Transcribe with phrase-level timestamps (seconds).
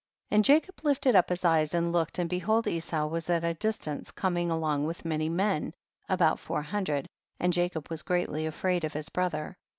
[0.29, 0.35] 52.
[0.35, 4.09] And Jacob lifted up his eyes and looked, and behold Esau was at a distance,
[4.09, 5.75] coming along with many men,
[6.09, 7.07] about four hundred,
[7.39, 9.59] and Jacob was greatly afraid of his brother.